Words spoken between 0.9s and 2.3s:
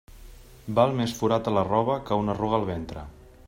més forat a la roba que